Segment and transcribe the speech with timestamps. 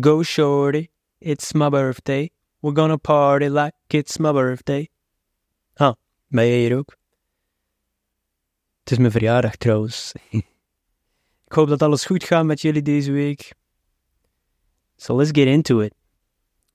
[0.00, 0.90] Go shorty,
[1.20, 2.30] it's my birthday.
[2.60, 4.90] We're gonna party like it's my birthday.
[5.76, 5.94] Ah,
[6.28, 6.96] ben jij hier ook?
[8.80, 10.12] Het is mijn verjaardag trouwens.
[11.46, 13.52] Ik hoop dat alles goed gaat met jullie deze week.
[14.96, 15.94] So let's get into it.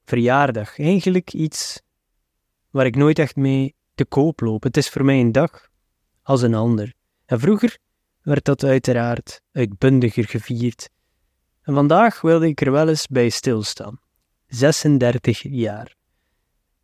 [0.06, 0.80] Verjaardag.
[0.80, 1.82] Eigenlijk iets
[2.70, 4.64] waar ik nooit echt mee te koop loop.
[4.64, 5.68] Het is voor mij een dag
[6.24, 6.94] als een ander.
[7.26, 7.78] En vroeger
[8.22, 10.90] werd dat uiteraard uitbundiger gevierd.
[11.62, 14.00] En vandaag wilde ik er wel eens bij stilstaan.
[14.48, 15.96] 36 jaar.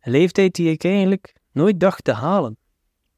[0.00, 2.56] Een leeftijd die ik eigenlijk nooit dacht te halen.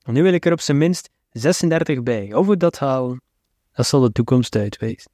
[0.02, 2.34] En nu wil ik er op zijn minst 36 bij.
[2.34, 3.22] Of we dat halen,
[3.72, 5.10] dat zal de toekomst uitwijzen.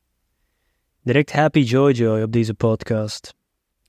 [1.02, 3.34] Direct happy joy joy op deze podcast.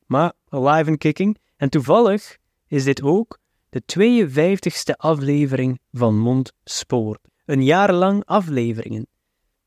[0.05, 1.37] Maar alive and kicking.
[1.55, 2.37] En toevallig
[2.67, 3.39] is dit ook
[3.69, 7.19] de 52ste aflevering van Mondspoor.
[7.45, 9.07] Een jaar lang afleveringen.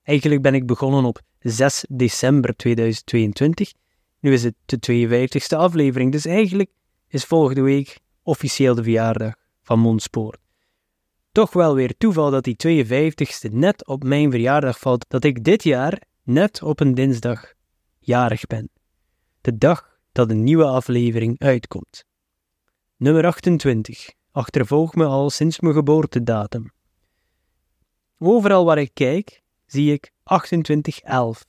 [0.03, 3.73] Eigenlijk ben ik begonnen op 6 december 2022.
[4.21, 6.71] Nu is het de 52ste aflevering, dus eigenlijk
[7.09, 10.37] is volgende week officieel de verjaardag van Mondspoor.
[11.33, 15.63] Toch wel weer toeval dat die 52ste net op mijn verjaardag valt, dat ik dit
[15.63, 17.53] jaar net op een dinsdag
[17.99, 18.71] jarig ben.
[19.41, 22.05] De dag dat een nieuwe aflevering uitkomt.
[22.97, 26.73] Nummer 28 achtervolgt me al sinds mijn geboortedatum.
[28.19, 31.45] Overal waar ik kijk, zie ik 2811.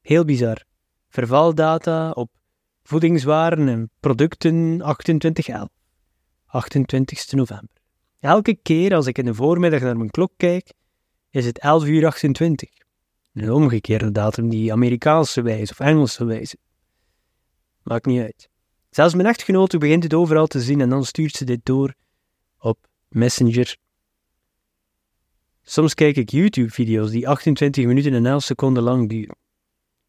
[0.00, 0.64] Heel bizar.
[1.08, 2.30] Vervaldata op
[2.82, 5.68] voedingswaren en producten 2811.
[6.46, 7.76] 28 november.
[8.20, 10.72] Elke keer als ik in de voormiddag naar mijn klok kijk,
[11.30, 12.68] is het 11 uur 28.
[13.32, 16.56] Een omgekeerde datum die Amerikaanse wijze of Engelse wijze.
[17.82, 18.48] Maakt niet uit.
[18.90, 21.94] Zelfs mijn echtgenote begint het overal te zien en dan stuurt ze dit door
[22.58, 23.76] op Messenger.
[25.64, 29.36] Soms kijk ik YouTube-video's die 28 minuten en 11 seconden lang duren.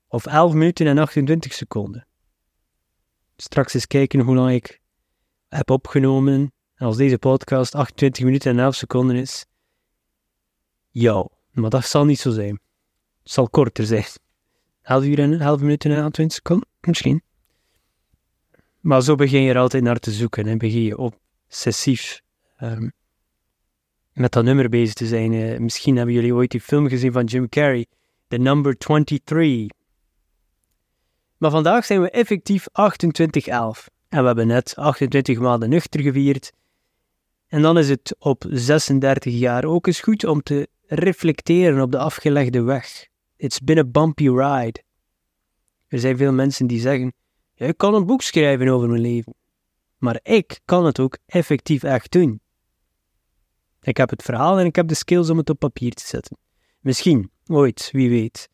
[0.08, 2.08] Of 11 minuten en 28 seconden.
[3.38, 4.80] Straks eens kijken hoe lang ik
[5.50, 6.52] heb opgenomen.
[6.76, 9.46] En als deze podcast 28 minuten en 11 seconden is.
[10.90, 12.60] Ja, maar dat zal niet zo zijn.
[13.24, 14.06] Het zal korter zijn.
[14.82, 17.22] 11 uur en 11 minuten en 28 seconden, misschien.
[18.80, 22.22] Maar zo begin je er altijd naar te zoeken en begin je obsessief
[22.62, 22.92] um,
[24.16, 25.34] met dat nummer bezig te zijn.
[25.34, 27.86] Uh, misschien hebben jullie ooit die film gezien van Jim Carrey,
[28.28, 29.68] The Number 23.
[31.38, 36.52] Maar vandaag zijn we effectief 2811 en we hebben net 28 maanden nuchter gevierd.
[37.48, 41.98] En dan is het op 36 jaar ook eens goed om te reflecteren op de
[41.98, 43.08] afgelegde weg.
[43.38, 44.84] It's been a bumpy ride.
[45.88, 47.14] Er zijn veel mensen die zeggen:
[47.56, 49.36] Ik kan een boek schrijven over mijn leven.
[49.98, 52.42] Maar ik kan het ook effectief echt doen.
[53.86, 56.38] Ik heb het verhaal en ik heb de skills om het op papier te zetten.
[56.80, 58.50] Misschien, ooit, wie weet.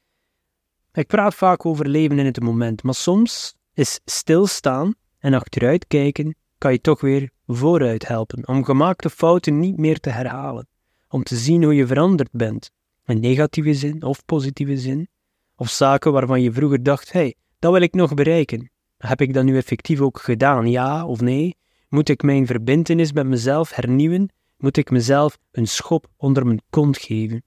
[0.93, 6.35] Ik praat vaak over leven in het moment, maar soms is stilstaan en achteruit kijken
[6.57, 10.67] kan je toch weer vooruit helpen om gemaakte fouten niet meer te herhalen,
[11.09, 12.71] om te zien hoe je veranderd bent,
[13.05, 15.07] in negatieve zin of positieve zin,
[15.55, 18.71] of zaken waarvan je vroeger dacht, hé, hey, dat wil ik nog bereiken.
[18.97, 21.55] Heb ik dat nu effectief ook gedaan, ja of nee?
[21.89, 24.29] Moet ik mijn verbintenis met mezelf hernieuwen?
[24.61, 27.43] Moet ik mezelf een schop onder mijn kont geven?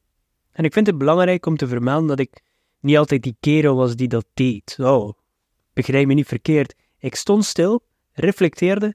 [0.50, 2.42] En ik vind het belangrijk om te vermelden dat ik
[2.80, 4.76] niet altijd die kerel was die dat deed.
[4.80, 5.12] Oh,
[5.72, 6.74] begrijp me niet verkeerd.
[6.98, 7.82] Ik stond stil,
[8.12, 8.94] reflecteerde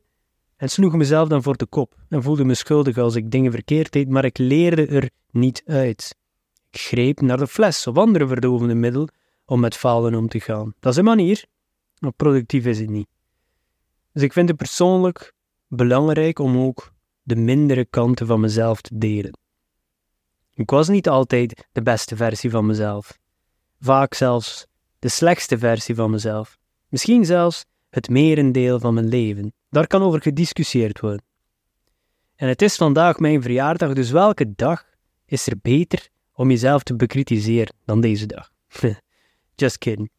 [0.55, 3.91] en sloeg mezelf dan voor de kop en voelde me schuldig als ik dingen verkeerd
[3.91, 6.15] deed, maar ik leerde er niet uit.
[6.71, 9.07] Ik greep naar de fles of andere verdovende middel
[9.45, 10.73] om met falen om te gaan.
[10.79, 11.45] Dat is een manier,
[11.99, 13.07] maar productief is het niet.
[14.13, 15.33] Dus ik vind het persoonlijk
[15.67, 16.91] belangrijk om ook
[17.29, 19.37] de mindere kanten van mezelf te delen.
[20.53, 23.17] Ik was niet altijd de beste versie van mezelf.
[23.79, 24.67] Vaak zelfs
[24.99, 26.57] de slechtste versie van mezelf.
[26.87, 29.53] Misschien zelfs het merendeel van mijn leven.
[29.69, 31.23] Daar kan over gediscussieerd worden.
[32.35, 34.85] En het is vandaag mijn verjaardag, dus welke dag
[35.25, 38.51] is er beter om jezelf te bekritiseren dan deze dag?
[39.55, 40.11] Just kidding.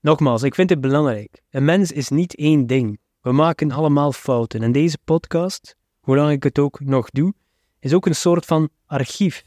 [0.00, 1.42] Nogmaals, ik vind het belangrijk.
[1.50, 3.00] Een mens is niet één ding.
[3.20, 4.62] We maken allemaal fouten.
[4.62, 7.34] En deze podcast, hoe lang ik het ook nog doe,
[7.78, 9.44] is ook een soort van archief.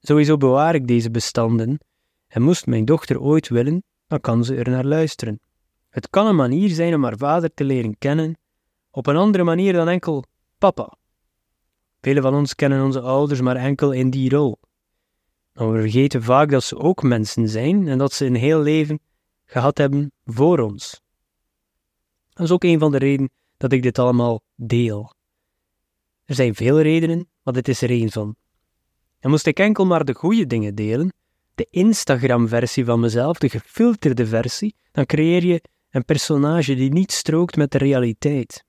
[0.00, 1.78] Sowieso bewaar ik deze bestanden.
[2.26, 5.40] En moest mijn dochter ooit willen, dan kan ze er naar luisteren.
[5.88, 8.38] Het kan een manier zijn om haar vader te leren kennen,
[8.90, 10.24] op een andere manier dan enkel
[10.58, 10.96] papa.
[12.00, 14.58] Velen van ons kennen onze ouders maar enkel in die rol.
[15.52, 19.00] Maar we vergeten vaak dat ze ook mensen zijn en dat ze een heel leven
[19.44, 21.00] gehad hebben voor ons.
[22.30, 25.16] Dat is ook een van de redenen dat ik dit allemaal deel.
[26.28, 28.36] Er zijn veel redenen, maar dit is er één van.
[29.18, 31.12] En moest ik enkel maar de goede dingen delen,
[31.54, 37.56] de Instagram-versie van mezelf, de gefilterde versie, dan creëer je een personage die niet strookt
[37.56, 38.64] met de realiteit.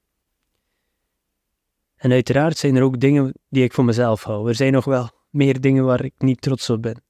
[1.96, 4.48] En uiteraard zijn er ook dingen die ik voor mezelf hou.
[4.48, 7.04] Er zijn nog wel meer dingen waar ik niet trots op ben.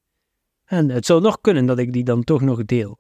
[0.65, 2.99] En het zou nog kunnen dat ik die dan toch nog deel.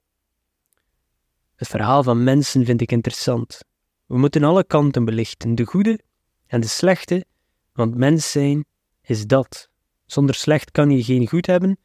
[1.55, 3.59] Het verhaal van mensen vind ik interessant.
[4.05, 5.99] We moeten alle kanten belichten, de goede
[6.47, 7.25] en de slechte,
[7.73, 8.65] want mens zijn
[9.01, 9.69] is dat.
[10.05, 11.77] Zonder slecht kan je geen goed hebben,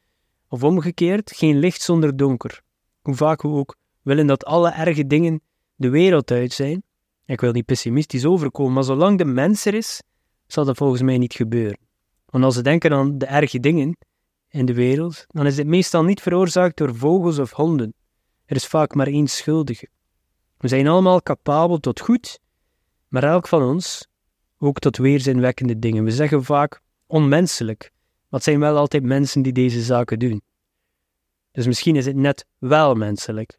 [0.47, 2.61] of omgekeerd, geen licht zonder donker.
[3.01, 5.41] Hoe vaak we ook willen dat alle erge dingen
[5.75, 6.83] de wereld uit zijn.
[7.25, 10.01] Ik wil niet pessimistisch overkomen, maar zolang de mens er is,
[10.47, 11.79] zal dat volgens mij niet gebeuren.
[12.25, 13.97] Want als we denken aan de erge dingen
[14.49, 17.93] in de wereld, dan is dit meestal niet veroorzaakt door vogels of honden.
[18.45, 19.87] Er is vaak maar één schuldige.
[20.57, 22.39] We zijn allemaal capabel tot goed,
[23.07, 24.07] maar elk van ons
[24.65, 26.03] ook tot weerzinwekkende dingen.
[26.03, 30.41] We zeggen vaak onmenselijk, maar het zijn wel altijd mensen die deze zaken doen.
[31.51, 33.57] Dus misschien is het net wel menselijk.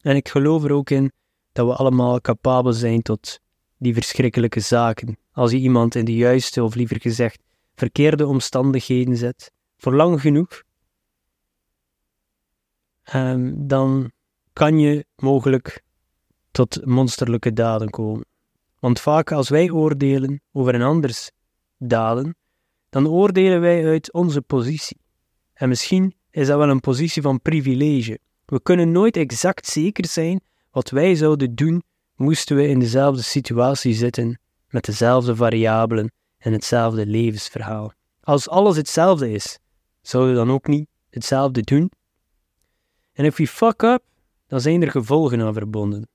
[0.00, 1.12] En ik geloof er ook in
[1.52, 3.40] dat we allemaal capabel zijn tot
[3.78, 5.18] die verschrikkelijke zaken.
[5.32, 7.42] Als je iemand in de juiste, of liever gezegd,
[7.74, 10.62] verkeerde omstandigheden zet, voor lang genoeg,
[13.14, 14.10] um, dan
[14.52, 15.82] kan je mogelijk
[16.50, 18.24] tot monsterlijke daden komen.
[18.78, 21.30] Want vaak als wij oordelen over een anders
[21.78, 22.36] daden,
[22.88, 25.00] dan oordelen wij uit onze positie.
[25.54, 28.18] En misschien is dat wel een positie van privilege.
[28.44, 30.40] We kunnen nooit exact zeker zijn
[30.70, 31.82] wat wij zouden doen
[32.14, 34.38] moesten we in dezelfde situatie zitten,
[34.68, 37.92] met dezelfde variabelen en hetzelfde levensverhaal.
[38.20, 39.58] Als alles hetzelfde is,
[40.00, 41.90] zouden we dan ook niet hetzelfde doen?
[43.12, 44.02] En if we fuck up,
[44.46, 46.08] dan zijn er gevolgen aan verbonden.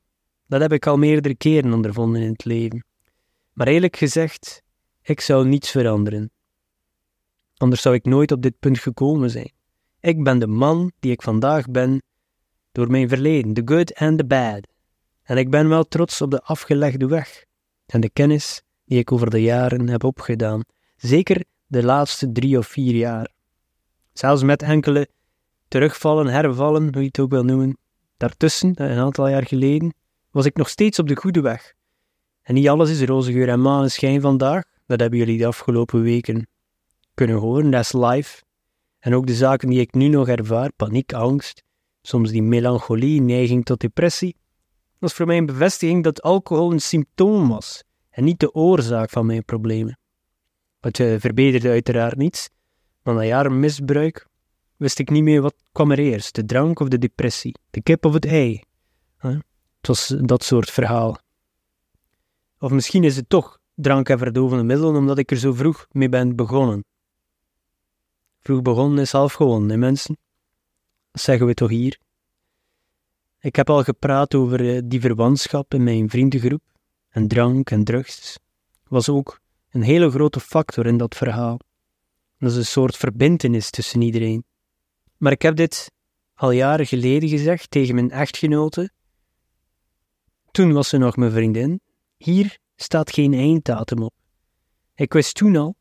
[0.52, 2.86] Dat heb ik al meerdere keren ondervonden in het leven.
[3.54, 4.64] Maar eerlijk gezegd,
[5.02, 6.32] ik zou niets veranderen.
[7.58, 9.52] Anders zou ik nooit op dit punt gekomen zijn.
[10.00, 12.02] Ik ben de man die ik vandaag ben
[12.72, 14.68] door mijn verleden, the good and the bad.
[15.24, 17.46] En ik ben wel trots op de afgelegde weg
[17.86, 20.64] en de kennis die ik over de jaren heb opgedaan,
[20.96, 23.32] zeker de laatste drie of vier jaar.
[24.14, 25.08] Zelfs met enkele
[25.68, 27.78] terugvallen, hervallen, hoe je het ook wil noemen,
[28.18, 29.94] daartussen, een aantal jaar geleden,
[30.32, 31.74] was ik nog steeds op de goede weg.
[32.42, 36.48] En niet alles is roze geur en maneschijn vandaag, dat hebben jullie de afgelopen weken
[37.14, 38.44] kunnen horen, dat is live.
[39.00, 41.64] En ook de zaken die ik nu nog ervaar, paniek, angst,
[42.02, 44.36] soms die melancholie, neiging tot depressie,
[44.98, 49.26] was voor mij een bevestiging dat alcohol een symptoom was en niet de oorzaak van
[49.26, 50.00] mijn problemen.
[50.80, 52.50] Het uh, verbeterde uiteraard niets,
[53.04, 54.28] want na jaren misbruik
[54.78, 58.06] wist ik niet meer wat kwam er eerst, de drank of de depressie, de kip
[58.06, 58.64] of het ei.
[59.82, 61.18] Het was dat soort verhaal.
[62.60, 66.10] Of misschien is het toch drank en verdovende middelen, omdat ik er zo vroeg mee
[66.10, 66.86] ben begonnen.
[68.40, 70.18] Vroeg begonnen is half gewonnen, hè mensen?
[71.12, 72.00] Dat zeggen we toch hier?
[73.40, 76.62] Ik heb al gepraat over eh, die verwantschap in mijn vriendengroep,
[77.10, 78.40] en drank en drugs
[78.88, 79.40] was ook
[79.70, 81.60] een hele grote factor in dat verhaal.
[82.38, 84.44] Dat is een soort verbintenis tussen iedereen.
[85.18, 85.92] Maar ik heb dit
[86.34, 88.92] al jaren geleden gezegd tegen mijn echtgenote.
[90.52, 91.82] Toen was ze nog mijn vriendin.
[92.18, 94.14] Hier staat geen einddatum op.
[94.96, 95.76] Ik wist toen al,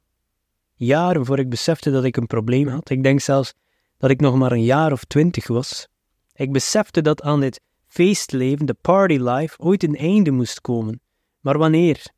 [0.75, 3.55] jaren voor ik besefte dat ik een probleem had, ik denk zelfs
[3.99, 5.89] dat ik nog maar een jaar of twintig was,
[6.33, 11.01] ik besefte dat aan dit feestleven, de party life, ooit een einde moest komen.
[11.41, 12.13] Maar wanneer?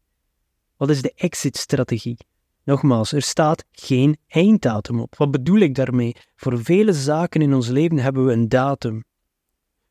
[0.77, 2.19] Wat is de exit-strategie?
[2.65, 5.17] Nogmaals, er staat geen einddatum op.
[5.17, 6.17] Wat bedoel ik daarmee?
[6.37, 9.05] Voor vele zaken in ons leven hebben we een datum.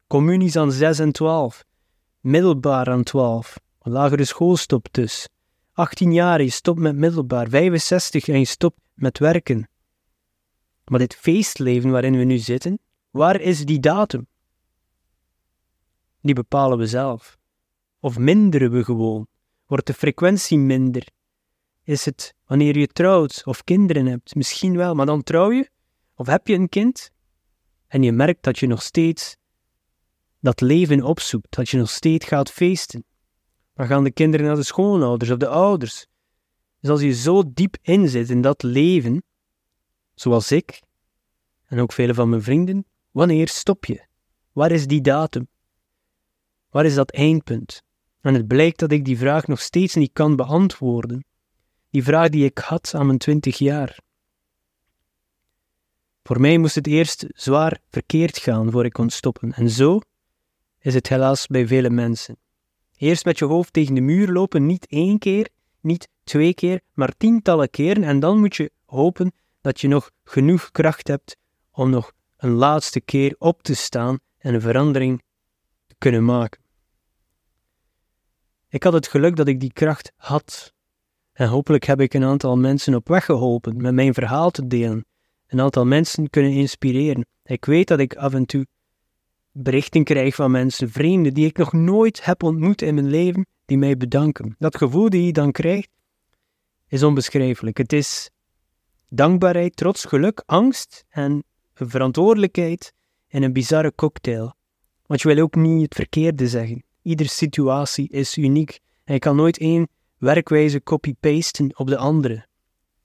[0.08, 1.64] Communies aan 6 en 12,
[2.22, 5.28] middelbaar aan 12, lagere schoolstop dus.
[5.74, 9.70] 18 jaar, je stopt met middelbaar, 65 en je stopt met werken.
[10.86, 12.80] Maar dit feestleven waarin we nu zitten,
[13.12, 14.28] Waar is die datum?
[16.22, 17.38] Die bepalen we zelf.
[18.00, 19.28] Of minderen we gewoon?
[19.66, 21.08] Wordt de frequentie minder?
[21.84, 24.36] Is het wanneer je trouwt of kinderen hebt?
[24.36, 25.70] Misschien wel, maar dan trouw je?
[26.16, 27.12] Of heb je een kind?
[27.88, 29.38] En je merkt dat je nog steeds
[30.42, 33.04] dat leven opzoekt, dat je nog steeds gaat feesten.
[33.74, 36.08] Dan gaan de kinderen naar de schoonouders of de ouders.
[36.80, 39.24] Dus als je zo diep inzit in dat leven,
[40.16, 40.82] zoals ik,
[41.66, 44.06] en ook vele van mijn vrienden, Wanneer stop je?
[44.52, 45.48] Waar is die datum?
[46.70, 47.84] Waar is dat eindpunt?
[48.22, 51.26] En het blijkt dat ik die vraag nog steeds niet kan beantwoorden.
[51.90, 54.00] Die vraag die ik had aan mijn twintig jaar.
[56.24, 59.54] Voor mij moest het eerst zwaar verkeerd gaan voor ik kon stoppen.
[59.54, 60.00] En zo
[60.82, 62.38] is het helaas bij vele mensen.
[62.98, 67.14] Eerst met je hoofd tegen de muur lopen, niet één keer, niet twee keer, maar
[67.18, 68.04] tientallen keren.
[68.04, 71.38] En dan moet je hopen dat je nog genoeg kracht hebt
[71.72, 75.22] om nog een laatste keer op te staan en een verandering
[75.88, 76.62] te kunnen maken.
[78.70, 80.74] Ik had het geluk dat ik die kracht had.
[81.34, 85.06] En hopelijk heb ik een aantal mensen op weg geholpen met mijn verhaal te delen.
[85.48, 87.26] Een aantal mensen kunnen inspireren.
[87.44, 88.66] Ik weet dat ik af en toe
[89.52, 93.78] berichten krijg van mensen, vrienden die ik nog nooit heb ontmoet in mijn leven, die
[93.78, 94.56] mij bedanken.
[94.60, 95.90] Dat gevoel die je dan krijgt,
[96.88, 97.78] is onbeschrijfelijk.
[97.78, 98.30] Het is
[99.10, 101.44] dankbaarheid, trots, geluk, angst en
[101.74, 102.94] verantwoordelijkheid
[103.28, 104.54] in een bizarre cocktail.
[105.06, 106.84] Want je wil ook niet het verkeerde zeggen.
[107.02, 112.46] Iedere situatie is uniek en je kan nooit één werkwijze copy-pasten op de andere.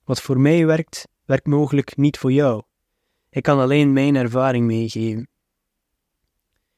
[0.04, 2.62] Wat voor mij werkt, werkt mogelijk niet voor jou.
[3.30, 5.28] Ik kan alleen mijn ervaring meegeven.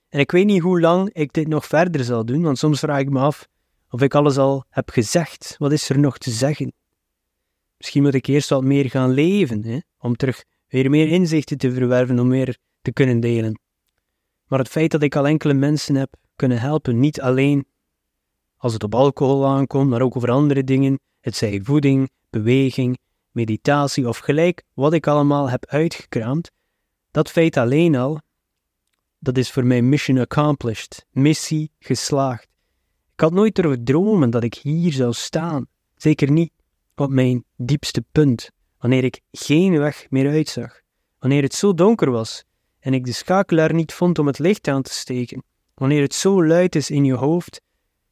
[0.08, 3.00] En ik weet niet hoe lang ik dit nog verder zal doen, want soms vraag
[3.00, 3.48] ik me af
[3.90, 5.54] of ik alles al heb gezegd.
[5.58, 6.72] Wat is er nog te zeggen?
[7.76, 9.78] Misschien moet ik eerst wat meer gaan leven, hè?
[9.98, 13.60] om terug weer meer inzichten te verwerven, om meer te kunnen delen.
[14.46, 17.66] Maar het feit dat ik al enkele mensen heb kunnen helpen, niet alleen
[18.56, 22.98] als het op alcohol aankomt, maar ook over andere dingen, het zij voeding, beweging,
[23.30, 26.50] meditatie of gelijk wat ik allemaal heb uitgekraamd,
[27.10, 28.20] dat feit alleen al,
[29.18, 32.48] dat is voor mij mission accomplished, missie geslaagd.
[33.14, 36.52] Ik had nooit durven dromen dat ik hier zou staan, zeker niet
[36.94, 40.80] op mijn diepste punt, wanneer ik geen weg meer uitzag,
[41.18, 42.44] wanneer het zo donker was
[42.80, 45.44] en ik de schakelaar niet vond om het licht aan te steken,
[45.74, 47.60] wanneer het zo luid is in je hoofd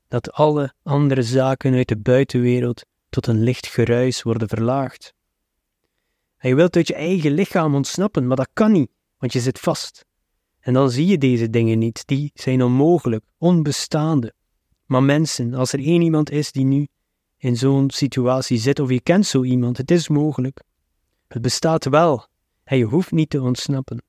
[0.09, 5.15] dat alle andere zaken uit de buitenwereld tot een licht geruis worden verlaagd.
[6.37, 9.59] En je wilt uit je eigen lichaam ontsnappen, maar dat kan niet, want je zit
[9.59, 10.06] vast.
[10.67, 14.35] En dan zie je deze dingen niet, die zijn onmogelijk, onbestaande.
[14.87, 16.89] Maar mensen, als er één iemand is die nu
[17.37, 20.63] in zo'n situatie zit, of je kent zo iemand, het is mogelijk.
[21.29, 22.27] Het bestaat wel,
[22.65, 24.03] en je hoeft niet te ontsnappen.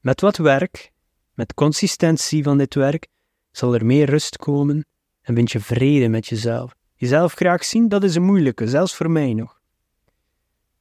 [0.00, 0.90] Met wat werk,
[1.34, 3.06] met consistentie van dit werk,
[3.50, 4.86] zal er meer rust komen
[5.20, 6.74] en vind je vrede met jezelf.
[6.94, 9.60] Jezelf graag zien, dat is een moeilijke, zelfs voor mij nog.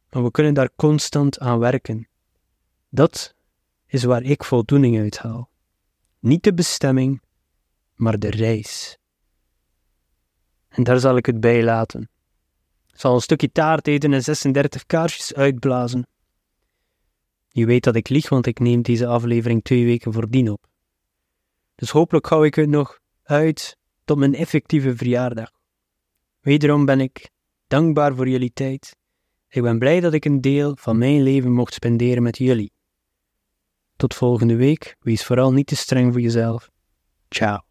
[0.09, 2.07] Maar we kunnen daar constant aan werken.
[2.89, 3.35] Dat
[3.87, 5.49] is waar ik voldoening uit haal.
[6.19, 7.21] Niet de bestemming,
[7.95, 8.97] maar de reis.
[10.67, 12.09] En daar zal ik het bij laten.
[12.93, 16.07] Ik zal een stukje taart eten en 36 kaarsjes uitblazen.
[17.47, 20.67] Je weet dat ik lieg, want ik neem deze aflevering twee weken voordien op.
[21.75, 25.51] Dus hopelijk hou ik het nog uit tot mijn effectieve verjaardag.
[26.39, 27.29] Wederom ben ik
[27.67, 28.95] dankbaar voor jullie tijd.
[29.49, 32.71] Ik ben blij dat ik een deel van mijn leven mocht spenderen met jullie.
[33.97, 34.95] Tot volgende week.
[34.99, 36.69] Wees vooral niet te streng voor jezelf.
[37.29, 37.66] Ciao.